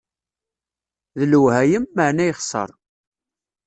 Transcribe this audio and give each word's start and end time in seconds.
D 1.17 1.21
lwehayem, 1.31 1.85
meεna 1.95 2.23
yexser. 2.27 2.69